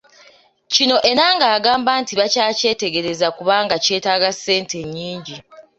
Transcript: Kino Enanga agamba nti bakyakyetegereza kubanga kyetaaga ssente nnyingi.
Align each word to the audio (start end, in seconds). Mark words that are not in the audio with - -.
Kino 0.73 0.97
Enanga 1.11 1.45
agamba 1.57 1.91
nti 2.01 2.13
bakyakyetegereza 2.19 3.27
kubanga 3.37 3.73
kyetaaga 3.83 4.29
ssente 4.35 4.77
nnyingi. 4.85 5.35